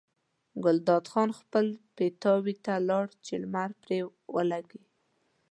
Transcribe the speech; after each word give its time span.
ګلداد 0.63 1.05
خان 1.11 1.29
خپل 1.39 1.65
پیتاوي 1.97 2.55
ته 2.65 2.73
لاړ 2.89 3.05
چې 3.25 3.33
لمر 3.43 3.69
پرې 3.81 3.99
ولګي. 4.33 4.81